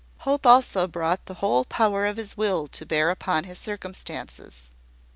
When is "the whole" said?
1.27-1.63